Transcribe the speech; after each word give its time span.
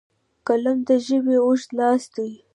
قلم 0.47 0.77
د 0.87 0.89
ژبې 1.07 1.37
اوږد 1.45 1.69
لاس 1.79 2.03
دی 2.15 2.31